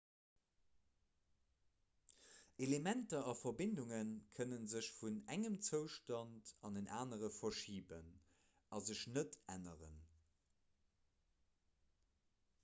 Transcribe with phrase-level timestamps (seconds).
[2.67, 3.99] elementer a verbindunge
[4.39, 8.09] kënne sech vun engem zoustand an en anere verschiben
[8.79, 10.03] a sech net änneren